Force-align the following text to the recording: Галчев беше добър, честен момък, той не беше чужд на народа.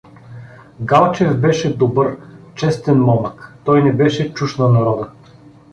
Галчев 0.79 1.37
беше 1.41 1.77
добър, 1.77 2.17
честен 2.55 3.01
момък, 3.01 3.53
той 3.65 3.83
не 3.83 3.93
беше 3.93 4.33
чужд 4.33 4.59
на 4.59 4.69
народа. 4.69 5.09